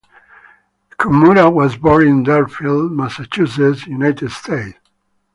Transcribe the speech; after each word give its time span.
Chmura 0.97 1.53
was 1.53 1.77
born 1.77 2.07
in 2.07 2.23
Deerfield, 2.23 2.91
Massachusetts, 2.91 3.85
United 3.85 4.31
States. 4.31 4.79